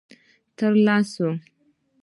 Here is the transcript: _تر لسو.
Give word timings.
_تر 0.57 0.73
لسو. 0.85 1.27